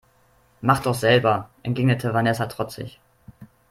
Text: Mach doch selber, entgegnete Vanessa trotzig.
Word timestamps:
Mach 0.61 0.79
doch 0.79 0.95
selber, 0.95 1.51
entgegnete 1.61 2.11
Vanessa 2.11 2.47
trotzig. 2.47 2.99